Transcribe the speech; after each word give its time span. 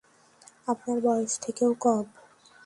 আপনার 0.67 0.97
বয়স 1.03 1.33
থেকেও 1.43 1.71
কম। 1.81 2.05